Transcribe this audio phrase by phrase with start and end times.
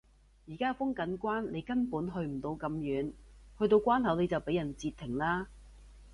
[0.47, 3.11] 而家封緊關你根本去唔到咁遠，
[3.59, 5.47] 去到關口你就畀人截停啦